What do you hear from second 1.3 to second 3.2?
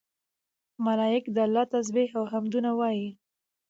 د الله تسبيح او حمدونه وايي